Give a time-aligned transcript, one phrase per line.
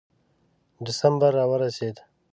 [0.85, 1.95] ډسمبر را ورسېد.